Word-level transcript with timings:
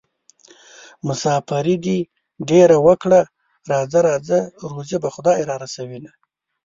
مساپري 1.05 1.75
دې 1.85 1.99
ډېره 2.49 2.77
وکړه 2.87 3.19
راځه 3.71 3.99
راځه 4.07 4.39
روزي 4.71 4.97
به 5.03 5.09
خدای 5.15 5.39
رارسوينه 5.49 6.11